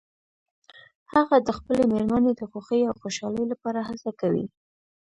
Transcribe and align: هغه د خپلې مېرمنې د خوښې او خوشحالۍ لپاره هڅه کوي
هغه 1.13 1.37
د 1.47 1.49
خپلې 1.57 1.83
مېرمنې 1.91 2.31
د 2.35 2.41
خوښې 2.51 2.81
او 2.89 2.93
خوشحالۍ 3.01 3.45
لپاره 3.51 3.79
هڅه 3.89 4.11
کوي 4.21 4.45